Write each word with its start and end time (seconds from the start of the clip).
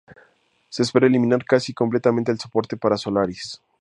Se 0.69 0.81
espera 0.81 1.05
eliminar 1.05 1.45
casi 1.45 1.75
completamente 1.75 2.31
el 2.31 2.39
soporte 2.39 2.75
para 2.75 2.97
Solaris. 2.97 3.61